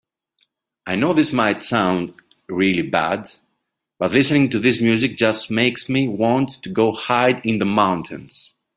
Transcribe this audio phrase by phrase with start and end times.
[0.87, 2.15] I know this might sound
[2.49, 3.29] really bad,
[3.99, 8.55] but listening to this music just makes me want to go hide in the mountains.